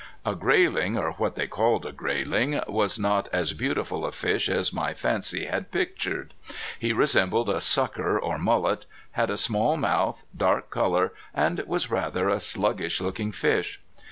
A 0.25 0.33
grayling, 0.33 0.97
or 0.97 1.11
what 1.11 1.35
they 1.35 1.45
called 1.45 1.85
a 1.85 1.91
grayling, 1.91 2.59
was 2.67 2.97
not 2.97 3.29
as 3.31 3.53
beautiful 3.53 4.03
a 4.03 4.11
fish 4.11 4.49
as 4.49 4.73
my 4.73 4.95
fancy 4.95 5.45
had 5.45 5.69
pictured. 5.69 6.33
He 6.79 6.91
resembled 6.91 7.49
a 7.49 7.61
sucker 7.61 8.17
or 8.19 8.39
mullet, 8.39 8.87
had 9.11 9.29
a 9.29 9.37
small 9.37 9.77
mouth, 9.77 10.25
dark 10.35 10.71
color, 10.71 11.13
and 11.35 11.59
was 11.67 11.91
rather 11.91 12.29
a 12.29 12.39
sluggish 12.39 12.99
looking 12.99 13.31
fish. 13.31 13.79